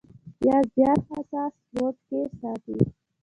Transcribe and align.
يا 0.47 0.57
زيات 0.75 1.01
حساس 1.09 1.53
موډ 1.73 1.95
کښې 2.07 2.21
ساتي- 2.39 2.75